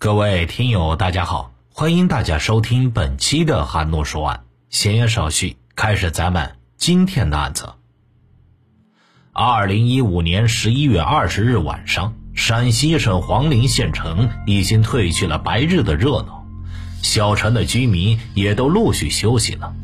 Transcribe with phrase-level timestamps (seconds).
[0.00, 4.44] 各位听友，大家好，欢迎大家收听本期的韩诺说案。
[4.70, 7.70] 闲言少叙，开始咱们今天的案子。
[9.32, 16.46] 二零一五年十一月二十日晚上，陕西省黄陵县城已经褪去了白日的热闹，
[17.02, 19.74] 小城的居民也都陆续休息了。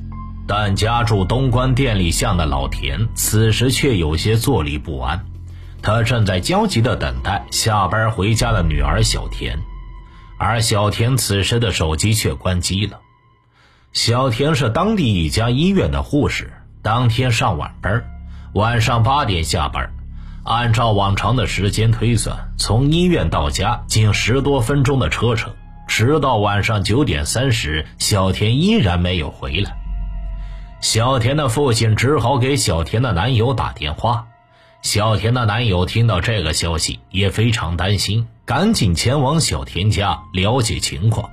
[0.47, 5.27] 但家住东关店里巷的老田，此时却有些坐立不安。
[5.83, 9.59] 他正在焦急地等待下班回家的女儿小田。
[10.47, 13.01] 而小田此时的手机却关机了。
[13.95, 18.05] 小田是当地一家医院的护士，当天上晚班，
[18.53, 19.91] 晚上八点下班。
[20.45, 25.55] 按照往常的时间推算，从医院到家仅十多分钟的车程。
[25.89, 29.75] 直到晚上九点三十，小田依然没有回来。
[30.83, 34.27] 小田的父亲只好给小田的男友打电话。
[34.83, 38.27] 小田的男友听到这个消息，也非常担心。
[38.47, 41.31] 赶紧前往小田家了解情况。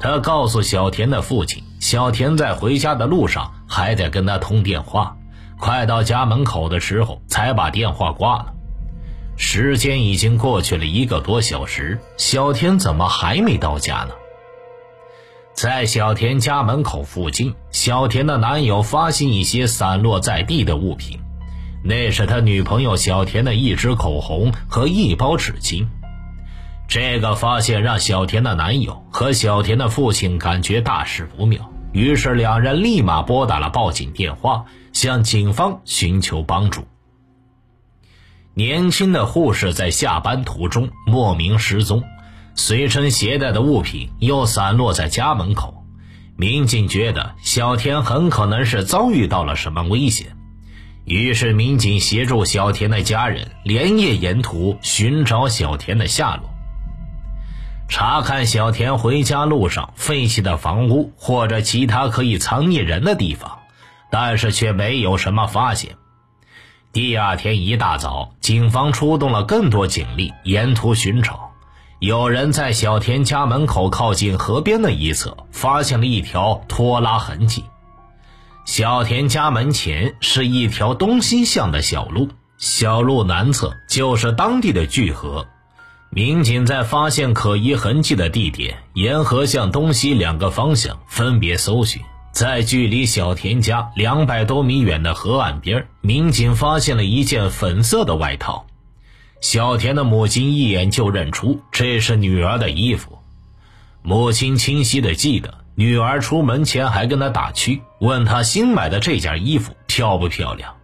[0.00, 5.16] 他告诉小田的父亲，小田在回家的路上还在跟他通电话，
[5.58, 8.52] 快到家门口的时候才把电话挂了。
[9.36, 14.14] 时间已经过去了一个多小时，小田怎么还没到家呢？
[15.54, 21.18] 在小田家门口附近，小田的男友发现一些散落在地的物品。
[21.86, 25.86] 那是他女朋友小田的一支口红和一包纸巾，
[26.88, 36.86] 这个发现让小田的男友和小田的父亲感觉大事不妙，于是两人立马拨打了报警电话，向警方寻求帮助。
[38.54, 42.02] 年轻的护士在下班途中莫名失踪，
[42.54, 45.84] 随身携带的物品又散落在家门口，
[46.38, 50.34] 民警觉得小田很可能是遭遇到了什么危险。
[51.04, 56.48] 于是，民警协助小田的家人连夜沿途寻找小田的下落，
[57.88, 63.58] 查看小田回家路上废弃的房屋或者其他可以藏匿人的地方，
[64.10, 65.96] 但是却没有什么发现。
[66.90, 71.50] 第二天一大早，警方出动了更多警力，沿途寻找。
[71.98, 77.64] 有人在小田家门口靠近河边的一侧发现了一条拖拉痕迹。
[78.64, 85.46] 小田家门前是一条东西向的小路，小路南侧就是当地的聚河。
[86.08, 92.00] 民警在发现可疑痕迹的地点，沿河向东西两个方向分别搜寻。
[92.32, 98.66] 在距离小田家两百多米远的河岸边，民警发现了一件粉色的外套。
[99.40, 103.18] 小田的母亲一眼就认出这是女儿的衣服，
[104.02, 105.63] 母亲清晰的记得。
[105.76, 110.76] 女儿出门前还跟他打趣，问他新买的这件衣服漂不漂亮。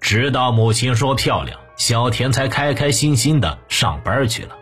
[0.00, 4.56] 直到母亲说漂亮，小田才开开心心的上班去了。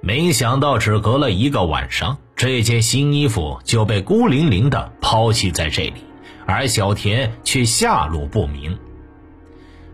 [0.00, 6.04] 没想到只隔了一个晚上，这件新衣服就被孤零零的抛弃在这里，
[6.46, 8.78] 而小田却下落不明。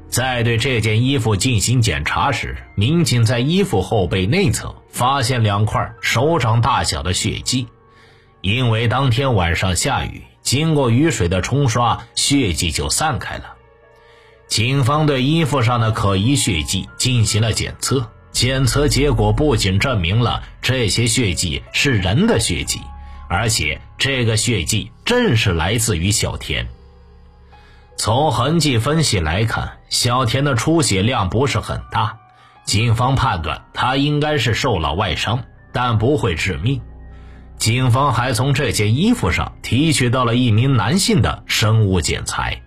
[0.08, 7.66] 在对这件衣服进行检查时，民警在衣服后背内侧发现两块手掌大小的血迹。
[8.42, 13.54] 因为当天晚上下雨，经过雨水的冲刷，血迹就散开了。
[14.48, 22.80] 警方对衣服上的可疑血迹进行了检测，检测结果不仅证明了这些血迹是人的血迹，
[23.28, 26.66] 而且这个血迹正是来自于小田。
[27.96, 32.18] 从痕迹分析来看，小田的出血量不是很大，
[32.64, 36.82] 警方判断他应该是受了外伤，但不会致命。
[37.58, 42.62] 警方还从这件衣服上提取到了一名男性的生物检材。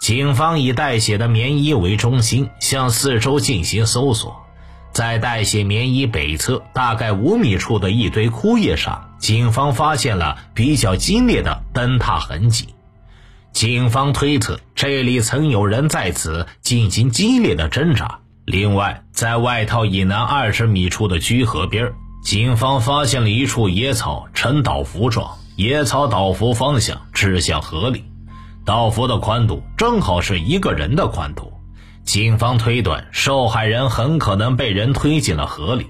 [0.00, 4.44] 警方以带血的棉衣为中心，向四周进行搜索。
[4.92, 12.68] 在带血棉衣北侧大概五米处的一堆枯叶上，警方发现了比较激烈的蹬踏痕迹。
[13.52, 18.20] 警方推测，这里曾有人在此进行激烈的挣扎。
[18.44, 21.92] 另外，在外套以南二十米处的居河边
[22.24, 28.02] 警方发现了一处野草呈倒伏状，野草倒伏方向指向河里，
[28.64, 31.52] 倒伏的宽度正好是一个人的宽度。
[32.02, 35.86] 警方推断，受害人很可能被人推进了河里。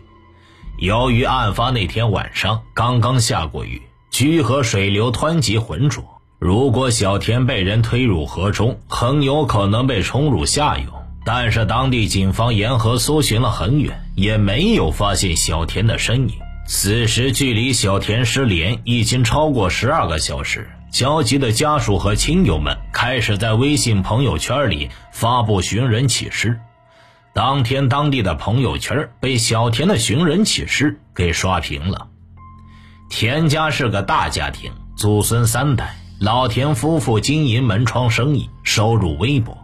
[0.78, 6.02] 由于案发那天晚上刚刚下过雨，居河水流湍急浑浊，
[6.40, 10.86] 如果小田被人推入河中，很有可能被冲入下游。
[11.24, 16.34] 但是当地警方沿河搜寻了很远，也没有发现小田的身影。
[16.66, 26.58] 此时距离小田失联已经超过十二个小时，焦急的家属和亲友们开始在微信朋友圈里发布寻人启事。
[27.34, 32.08] 当天当地的朋友圈被小田的寻人启事给刷屏了。
[33.10, 39.63] 田家是个大家庭，祖孙三代，老田夫妇经营门窗生意，收入微薄。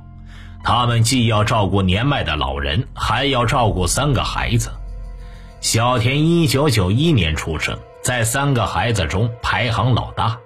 [0.62, 4.70] 他们既要照顾年迈的老人，还要照顾三个孩子。
[5.60, 10.38] 小田一九九一年出生，在三个孩子中排行老大。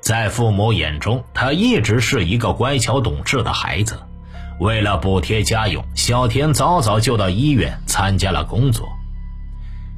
[0.00, 3.98] 在父母眼中，他一直是一个乖巧懂事的孩子。
[4.58, 8.88] 为了补贴家用，小田早早就到医院参加了工作。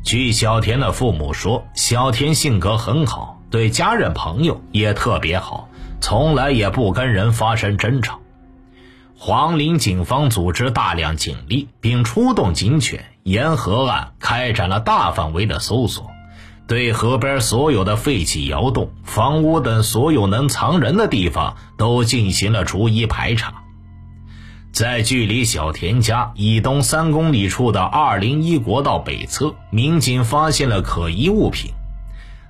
[0.03, 5.69] 据小田的父母说，小田性格很好，对家人朋友也特别好，
[6.01, 8.21] 从来也不跟人发生争吵。
[9.27, 16.11] 黄陵警方组织大量警力，并出动警犬，沿河岸开展了大范围的搜索。
[16.67, 23.63] 对河边所有的废弃窑洞、房屋等所有能藏人的地方都进行了逐一排查。
[24.73, 31.71] 在距离小田家以东三公里处的二零一国道北侧，民警发现了可疑物品。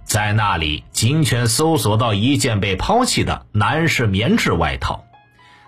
[0.02, 5.03] 在那里，警犬搜索到一件被抛弃的男士棉质外套，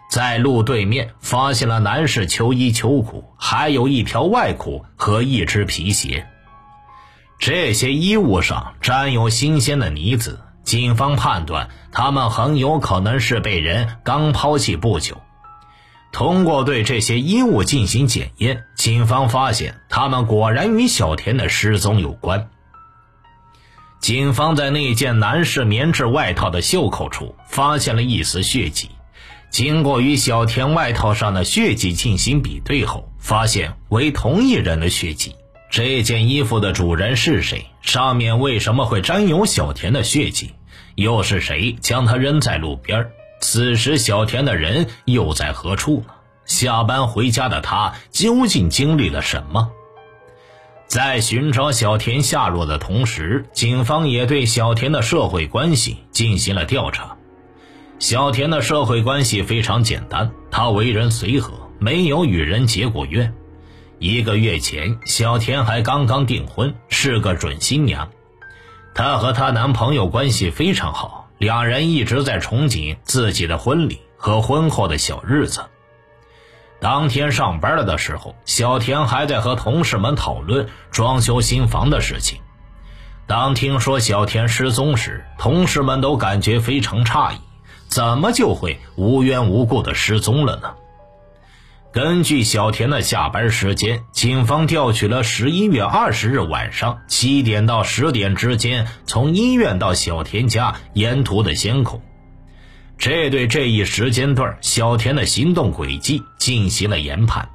[0.09, 6.27] 在路对面发现了男士秋衣秋裤，还有一条外裤和一只皮鞋。
[7.39, 15.21] 这些衣物上沾有新鲜的泥渍，警方判断他们很有可能是被人刚抛弃不久。
[16.13, 22.49] 通过对这些衣物进行检验，警方发现他们果然与小田的失踪有关。
[24.01, 28.91] 警方在那件男士棉质外套的袖口处发现了一丝血迹，
[29.57, 35.35] 经过与小田外套上的血迹进行比对后，发现为同一人的血迹。
[35.71, 37.65] 这件衣服的主人是谁？
[37.81, 40.53] 上面为什么会沾有小田的血迹？
[40.95, 43.09] 又是谁将它扔在路边？
[43.41, 46.13] 此时小田的人又在何处呢？
[46.45, 49.71] 下班回家的他究竟经历了什么？
[50.87, 57.17] 在寻找小田下落的同时，警方也对小田的社会关系进行了调查。
[57.99, 63.33] 小田的社会关系非常简单，他为人随和，没有与人结过怨。
[63.99, 68.11] 一个月前，小田还刚刚订婚，是个准新娘。
[68.95, 75.63] 她和她男朋友关系非常好，两人一直在憧憬自己的婚礼和婚后的小日子。
[76.79, 82.41] 当天上班了的时候，小田还在和同事们讨论装修新房的事情。
[83.27, 87.39] 当听说小田失踪时，同事们都感觉非常诧异：
[87.89, 90.75] 怎么就会无缘无故的失踪了呢？
[91.93, 102.03] 根据小田的下班时间，警方调取了十一月二十日晚上七点到十点之间从医院到小田家沿途的监控，
[102.99, 107.49] 这对这一时间段小田的行动轨迹进行了研判。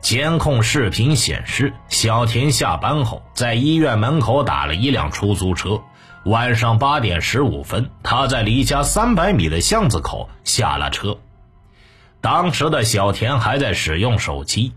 [0.00, 5.80] 监控视频显示，小田下班后在医院门口打了一辆出租车，
[6.24, 11.18] 晚上八点十五分，他在离家三百米的巷子口下了车。
[12.22, 14.72] 当时的小田还在使用手机。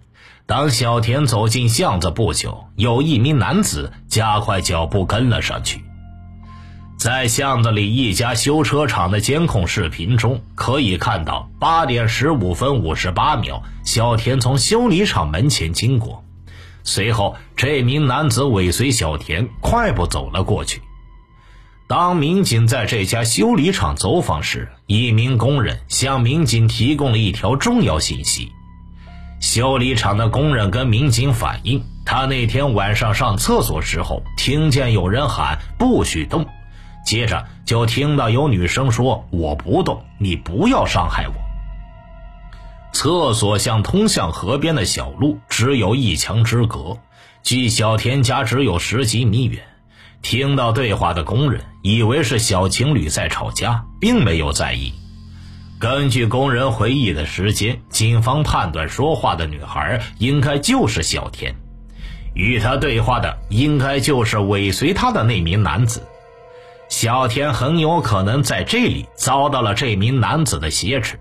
[0.45, 5.83] 当小田走进巷子不久，有一名男子加快脚步跟了上去。
[6.97, 16.25] 在巷子里一家修车厂的监控视频中，可以看到八点十五分五十八秒，小田从修理厂门前经过，
[16.83, 20.81] 随后这名男子尾随小田快步走了过去。
[21.87, 28.51] 当民警在这家修理厂走访时，一名工人向民警提供了一条重要信息：
[29.39, 36.45] 修理厂的工人跟民警反映，他那天晚上上厕所时候听见有人喊“不许动”，
[37.07, 41.35] 接着就听到有女生说“我不动，你不要伤害我”。
[42.91, 46.97] 厕所向通向河边的小路只有一墙之隔，
[47.43, 49.63] 距小田家只有十几米远。
[50.21, 54.93] 听到对话的工人以为是小情侣在吵架，并没有在意。
[55.79, 61.55] 根据工人回忆的时间，警方判断说话的女孩应该就是小田，
[62.33, 66.01] 与他对话的应该就是尾随他的那名男子。
[66.89, 71.19] 小田很有可能在这里遭到了这名男子的挟持。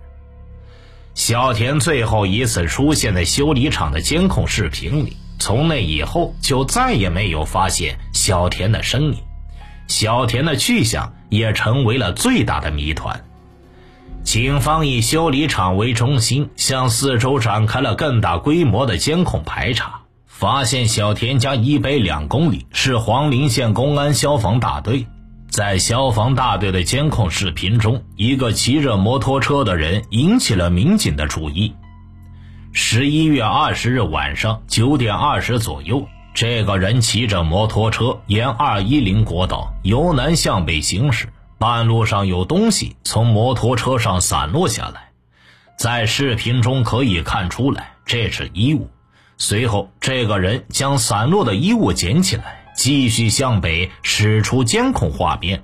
[1.13, 5.17] 小田最后一次出现在修理厂的监控视频里。
[5.39, 9.15] 从那以后，就再也没有发现小田的身影，
[9.87, 13.23] 小田的去向也成为了最大的谜团。
[14.21, 25.07] 警方以修理厂为中心，向四周展开了更大规模的监控排查，发现小田家以北两公里是黄陵县公安消防大队。
[25.49, 31.73] 在消防大队的监控视频中，一个骑着摩托车的人引起了民警的注意。
[32.73, 36.05] 十一月二十日晚上九点二十左右，
[36.37, 45.09] 这个人骑着摩托车沿二一零国道由南向北行驶，半路上有东西从摩托车上散落下来，
[45.79, 48.87] 在视频中可以看出来这是衣物。
[49.39, 55.63] 随后，这个人将散落的衣物捡起来，继续向北驶出监控画面。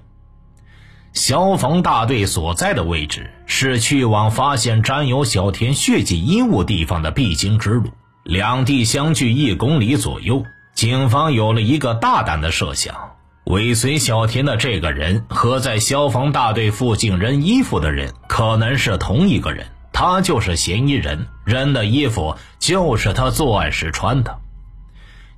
[1.14, 7.92] 消防大队所在的位置是去往发现沾有小田血迹衣物地方的必经之路，
[8.24, 10.44] 两地相距一公里左右。
[10.76, 13.16] 警方有了一个大胆的设想：
[13.46, 24.40] 尾随小田的这个人和在消防大队附近扔衣服的人可能是同一个人，他就是嫌疑人，扔的衣服就是他作案时穿的。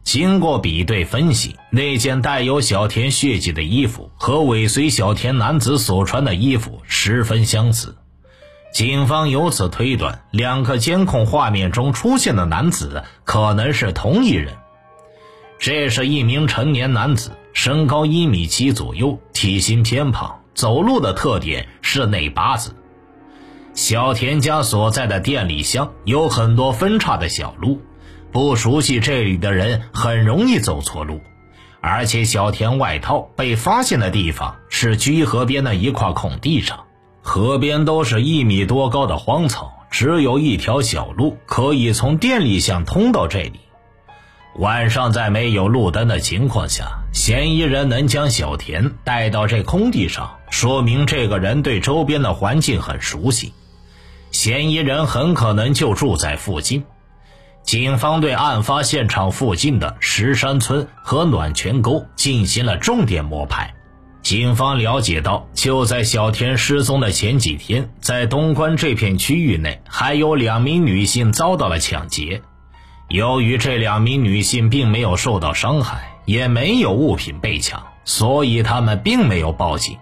[0.04, 7.98] 经过比对分析，那件带有小田血迹的衣服和尾随小田男子所穿的衣服十分相似。
[8.72, 14.56] 警方由此推断，两个监控画面中出现的男子可能是同一人。
[15.58, 22.76] 这是一名成年男子，身高一米七左右，体型偏胖，走路的特点是内八字。
[23.74, 27.82] 小田家所在的店里乡有很多分叉的小路。
[28.32, 31.22] 不熟悉这里的人很容易走错路，
[31.80, 36.84] 而且小田外套被发现的地方是居河边的一块空地上，
[37.22, 43.62] 河边都是一米多高的荒草，只有一条小路可以从店里巷通到这里。
[44.58, 53.54] 晚上在没有路灯的情况下，嫌疑人能将小田带到这空地上，说明这个人对周边的环境很熟悉，
[54.32, 56.86] 嫌疑人很可能就住在附近。
[57.64, 63.74] 警方对案发现场附近的石山村和暖泉沟进行了重点摸排。
[64.22, 72.42] 警方了解到，就在小田失踪的前几天，在东关这片区域内，还有两名女性遭到了抢劫。
[73.10, 79.98] 由于这两名女性并没有受到伤害，也没有物品被抢，所以他们并没有报警。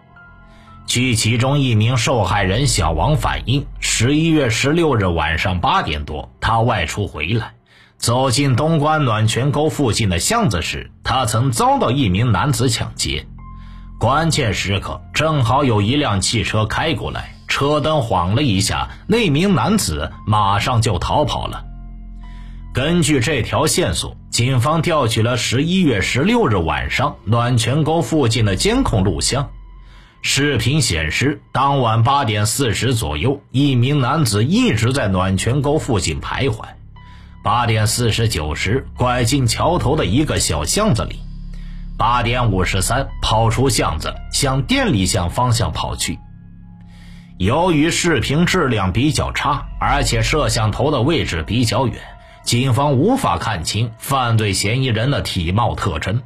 [0.85, 7.53] 据其中一名受害人小王反映，十一月十六日晚上八点多，他外出回来，
[7.97, 13.25] 走进东关暖泉沟附近的巷子时，他曾遭到一名男子抢劫。
[13.99, 21.65] 关键时刻，正好有一辆汽车开过来，车灯晃了一下，那名男子马上就逃跑了。
[22.73, 29.51] 根据这条线索，警方调取了十一月十六日晚上暖泉沟附近的监控录像。
[30.23, 36.65] 视频显示，当晚八点四十左右，一名男子一直在暖泉沟附近徘徊。
[37.43, 41.19] 八点四十九时，拐进桥头的一个小巷子里。
[41.95, 46.17] 八点五十三，跑出巷子，向店里巷方向跑去。
[47.37, 52.01] 由于视频质量比较差，而且摄像头的位置比较远，
[52.43, 56.21] 警方无法看清犯罪嫌疑人的体貌特征。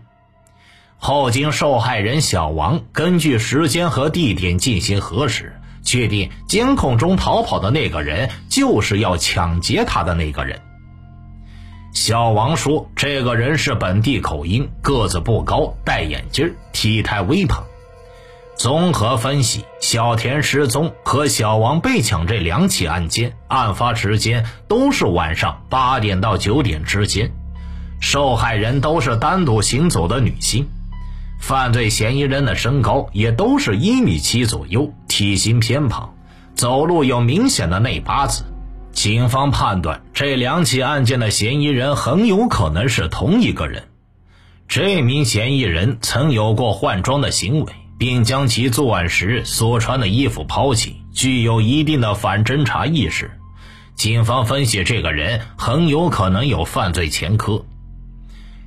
[0.98, 10.60] 后经受害人小王根据时间和地点进行核实，确定监控中逃跑的那个人就是要抢劫他的那个人。
[11.94, 17.64] 小王说：“这个人是本地口音，个子不高，戴眼镜，体态微胖。”
[18.58, 27.32] 综合分析，小田失踪和小王被抢这两起案件，案发时间都是晚上八点到九点之间，
[28.00, 30.68] 受害人都是单独行走的女性。
[31.40, 36.16] 犯罪嫌疑人的身高也都是一米七左右，体型偏胖，
[36.56, 38.44] 走路有明显的内八字。
[38.92, 43.84] 警方判断这两起案件的嫌疑人很有可能是同一个人。
[44.68, 53.32] 这名嫌疑人曾有过换装的行为，并将其作案时所穿的衣服抛弃，具有一定的反侦查意识。
[53.96, 57.66] 警方分析，这个人很有可能有犯罪前科。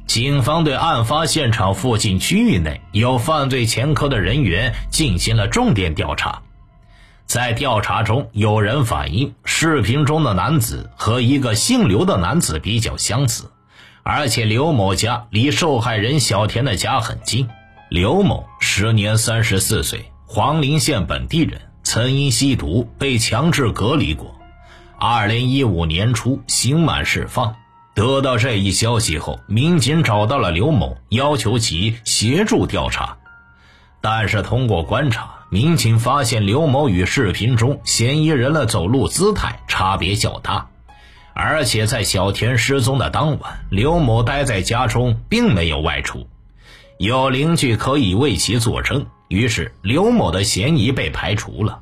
[0.07, 6.43] 警方对案发现场附近区域内有犯罪前科的人员进行了重点调查，
[7.27, 13.53] 在调查中，有人反映视频中的男子和一个姓刘的男子比较相似，
[14.03, 17.49] 而且刘某家离受害人小田的家很近。
[17.89, 24.39] 刘某时年三十四岁，黄陵县本地人，曾因吸毒被强制隔离过，
[24.97, 27.57] 二零一五年初刑满释放。
[27.95, 33.19] 得到这一消息后，民警找到了刘某，要求其协助调查。
[34.01, 40.69] 但是通过观察，民警发现刘某与视频中嫌疑人的走路姿态差别较大，
[41.35, 46.29] 而且在小田失踪的当晚，刘某待在家中，并没有外出。
[47.01, 51.81] 有邻居可以为其作证，于是刘某的嫌疑被排除了。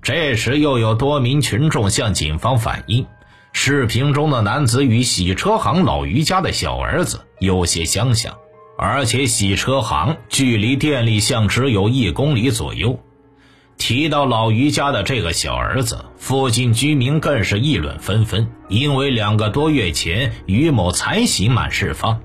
[0.00, 3.04] 这时，又有多名群众向警方反映。
[3.52, 8.34] 视频中的男子与洗车行老于家的小儿子有些相像，
[8.78, 12.98] 而且洗车行距离电力巷只有一公里左右。
[13.76, 22.22] 提到老于家的这个小儿子，附近居民更是议论纷纷，因为两个多月前于某才刑满释放，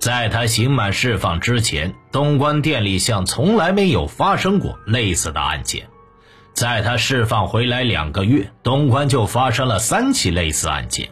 [0.00, 5.88] 在他刑满释放之前，东关电力巷从来没有发生过类似的案件。
[6.54, 11.10] 在他释放回来两个月，东关就发生了三起类似案件。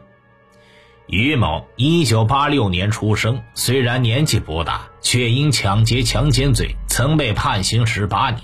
[1.07, 8.43] 于某，一九八六年出生，虽然年纪不大，却因抢劫、强奸罪曾被判刑十八年。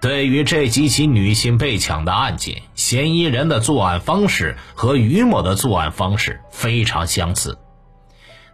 [0.00, 7.58] 对于这几起女性被抢的案件，嫌疑人的作案方式和于某的作案方式非常相似。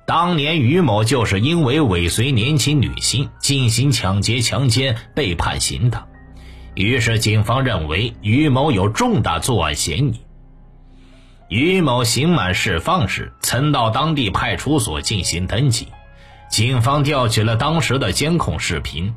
[0.05, 6.05] 当年于某就是因为尾随年轻女性进行抢劫、强奸被判刑的。
[6.75, 10.21] 于是，警方认为于某有重大作案嫌疑。
[11.49, 15.89] 于某刑满释放时，曾到当地派出所进行登记。
[16.49, 19.15] 警方调取了当时的监控视频，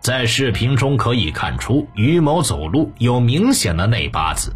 [0.00, 4.52] 在视频中可以看出于某走路有明显的内八字。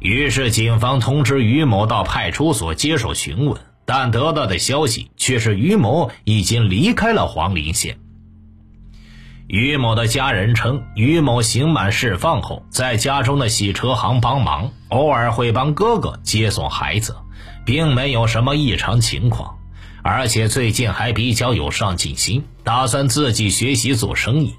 [0.00, 7.98] 于是，警方通知于某到派出所接受询问，但得到的消息却是于某已经离开了黄陵县。
[9.48, 17.16] 于某的家人称，于某刑满释放后，在家中的洗车行帮忙，偶尔会帮哥哥接送孩子，
[17.66, 19.58] 并没有什么异常情况，
[20.02, 24.54] 而且最近还比较有上进心，打算自己学习做生意，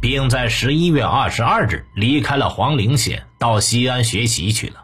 [0.00, 4.81] 并在十一月二十二日离开了黄陵县，到西安学习去了。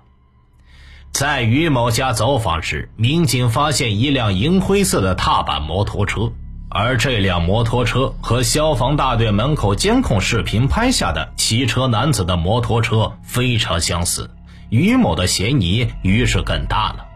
[1.13, 6.33] 在于某家走访时，民警发现一辆银灰色的踏板摩托车。
[6.71, 14.31] 而这辆摩托车和消防大队门口监控视频拍下的骑车男子的摩托车非常相似，
[14.69, 17.07] 于某的嫌疑于是更大了。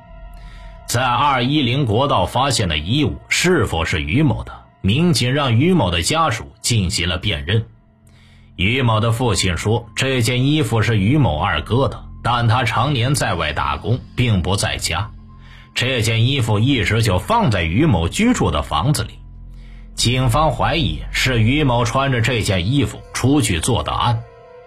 [0.86, 4.52] 在二一零国道发现的衣物是否是于某的？
[4.80, 7.66] 民警让于某的家属进行了辨认。
[8.56, 15.10] 于某的父亲说，这件衣服是于某二哥的，但他常年在外打工，并不在家。
[15.74, 19.18] 这件衣服一直就放在于某居住的房子里。
[19.94, 24.20] 警方怀疑是于某穿着这件衣服出去做的案，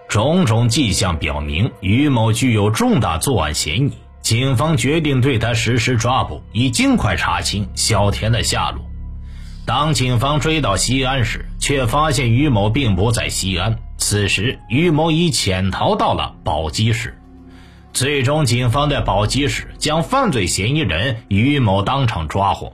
[0.07, 3.93] 种种迹象表明于某具有重大作案嫌疑。
[4.21, 8.83] 警方决定对他实施抓捕，以尽快查清小田的下落。
[9.67, 13.77] 当警方追到西安时，却发现于某并不在西安。
[13.97, 17.17] 此时，于某已潜逃到了宝鸡市。
[17.95, 22.73] 最终，警方在宝鸡市将犯罪嫌疑人于某当场抓获。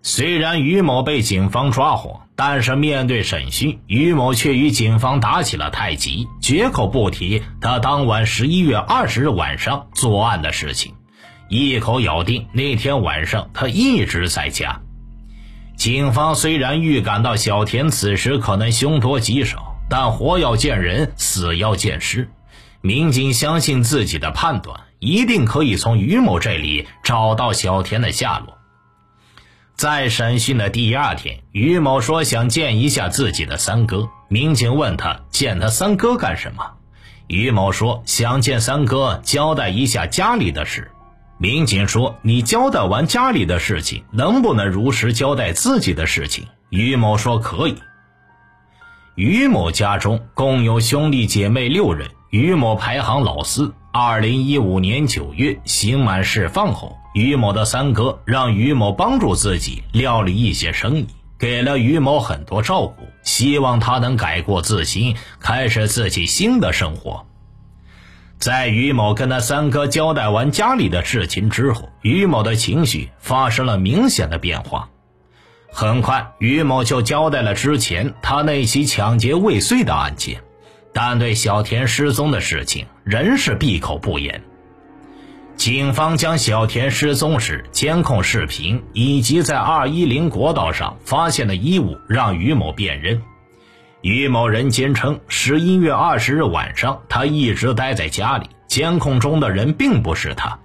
[0.00, 10.94] 虽然于某被警方抓获，但是面对审讯，于某却与警方打起了太极，绝口不提他当晚十一月二十日晚上作案的事情，
[11.50, 14.80] 一口咬定那天晚上他一直在家。
[15.76, 22.30] 警方虽然预感到小田此时可能凶多吉少，但活要见人，死要见尸，
[22.80, 28.56] 民警相信自己的判断，一定可以从于某这里找到小田的下落。
[29.74, 34.08] 在审讯的第二天，于某说想见一下自己的三哥。
[34.28, 36.64] 民警问他见他三哥干什么？
[37.28, 40.90] 于某说想见三哥交代一下家里的事。
[41.38, 47.76] 民警说：“你交代完家里的事情，能不能如实交代自己的事情？”于某说：“可以。”
[49.14, 53.72] 于某家中共有兄弟姐妹六人，于某排行老四。
[53.90, 56.96] 二零一五年九月，刑满释放后。
[57.14, 61.06] 于某的三哥让于某帮助自己料理一些生意，
[61.38, 67.26] 给了于某很多照顾，希望他能改过自新，开始自己新的生活。
[68.38, 74.90] 在于某跟他三哥交代完家里的事情之后，于某的情绪发生了明显的变化。
[75.72, 80.40] 很快，于某就交代了之前他那起抢劫未遂的案件，
[80.92, 84.42] 但对小田失踪的事情仍是闭口不言。
[85.56, 93.20] 警方将小田失踪时监控视频以及在二一零国道上发现的衣物让于某辨认。
[94.00, 100.60] 于某人坚称，十一月二十日晚上他一直待在家里，监控中的人并不是他，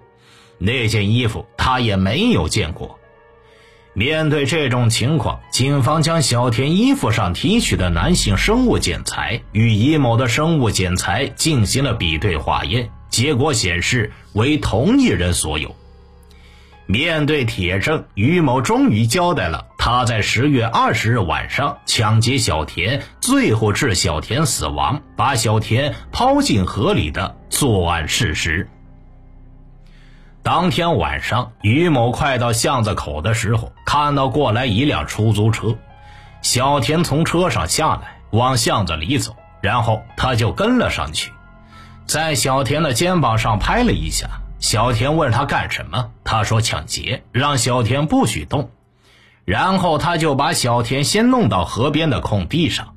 [0.60, 3.00] 那件衣服他也没有见过。
[3.96, 12.90] 面对这种情况，警方将小田衣服上提取的男性生物检材与于某的生物检材进行了比对化验。
[13.10, 15.76] 结果显示为同一人所有。
[16.88, 28.68] 面对铁证，于某终于交代了他在十月二十日晚上抢劫小田，最后致小田死亡，把小田抛进河里的作案事实。
[30.44, 35.78] 当天晚上，于某快到巷子口的时候，看到过来一辆出租车，
[36.42, 41.32] 小田从车上下来，往巷子里走，然后他就跟了上去，
[42.06, 44.28] 在小田的肩膀上拍了一下。
[44.60, 48.72] 小田问他干什么，他说抢劫，让小田不许动。
[49.46, 52.96] 然后他就把小田先弄到河边的空地上。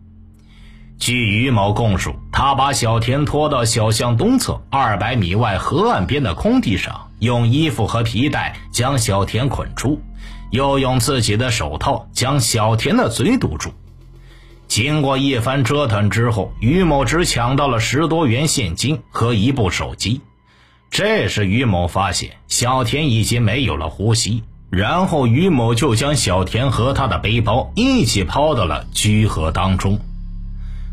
[0.99, 10.01] 据于某供述，他把小田拖到小巷东侧二百米外河岸边的空地上，用衣服和皮带将小田捆住，
[10.51, 13.73] 又用自己的手套将小田的嘴堵住。
[14.69, 20.21] 经过一番折腾之后，于某只抢到了十多元现金和一部手机。
[20.91, 24.43] 这时，于某发现小田已经没有了呼吸。
[24.69, 30.01] 然后于某就将小田和他的背包一起抛到了居河当中，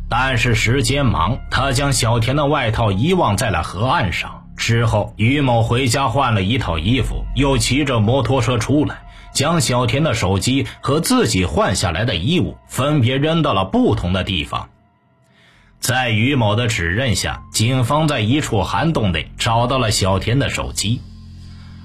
[0.08, 4.43] 但是时间忙，他将小田的外套遗忘在了河岸上。
[4.66, 14.70] 之后，于某回家换了一套衣服，又骑着摩托车出来，将小田的手机和自己换下来的衣物分别扔到了不同的地方。
[15.82, 21.02] 在于某的指认下，警方在一处涵洞内找到了小田的手机。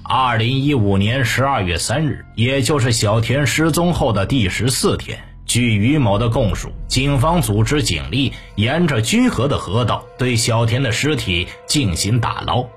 [0.01, 12.67] 二零一五年十二月三日，也就是小田失踪后的第十四天，据于某的供述，警方组织警力沿着居河的河道对小田的尸体进行打捞。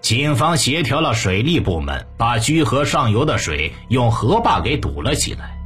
[0.00, 5.56] 警方协调了水利部门，把居河上游的水用河坝给堵了起来，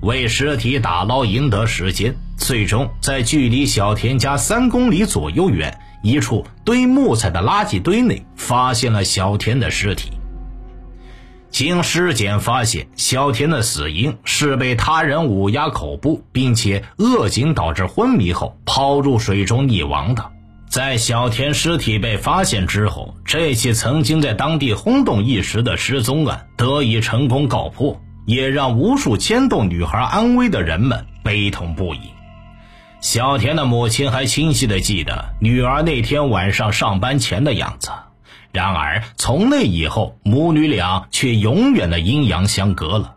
[0.00, 2.16] 为尸体打捞赢得时间。
[2.38, 10.10] 最终，在距离小田家三公里左右远一处堆木材的垃圾堆内，发现了小田的尸体。
[11.50, 20.32] 经尸检发现，小田的死因是被他人捂压口部，并且扼颈导致昏迷后抛入水中溺亡的。
[20.68, 32.00] 在小田尸体被发现之后，这起曾经在当地轰动一时的失踪案得以成功告破，也让无数牵动女孩安危的人们悲痛不已。
[33.00, 37.90] 小田的母亲还清晰地记得女儿那天晚上上班前的样子。
[38.52, 43.14] 然而，从那以后，母女俩却永远的阴阳相隔了。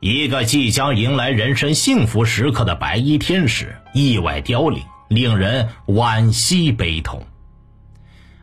[0.00, 7.24] 一个即将迎来人生幸福时刻的白衣天使意外凋零，令人惋惜悲痛。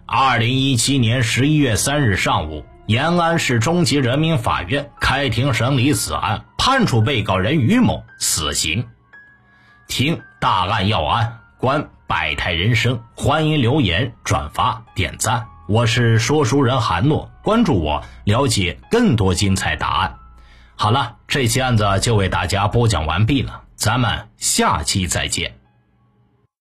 [0.05, 8.87] 二零一七年十一月三日上午，延安市中级人民法院开庭审理此案，判处被告人于某死刑。
[9.87, 15.45] 听大案要案，观百态人生，欢迎留言、转发、点赞。
[15.69, 20.15] 我是说书人韩诺，关注我，了解更多精彩答案。
[20.75, 25.58] 好了，这期案子就为大家播讲完毕了，咱们下期再见。